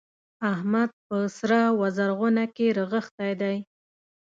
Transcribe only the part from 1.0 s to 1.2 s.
په